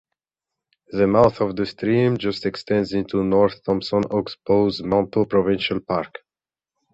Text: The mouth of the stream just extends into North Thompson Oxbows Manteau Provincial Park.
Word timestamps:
The 0.93 1.05
mouth 1.05 1.41
of 1.41 1.55
the 1.55 1.67
stream 1.67 2.17
just 2.17 2.47
extends 2.47 2.91
into 2.91 3.23
North 3.23 3.63
Thompson 3.63 4.01
Oxbows 4.05 4.81
Manteau 4.83 5.25
Provincial 5.25 5.79
Park. 5.79 6.17